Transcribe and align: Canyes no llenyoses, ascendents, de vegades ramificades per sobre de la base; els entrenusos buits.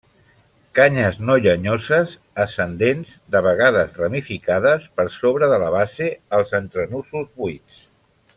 Canyes 0.77 1.19
no 1.25 1.33
llenyoses, 1.47 2.15
ascendents, 2.45 3.11
de 3.35 3.43
vegades 3.49 4.01
ramificades 4.05 4.89
per 4.99 5.07
sobre 5.19 5.51
de 5.53 5.61
la 5.65 5.69
base; 5.77 6.09
els 6.41 6.57
entrenusos 6.63 7.31
buits. 7.45 7.87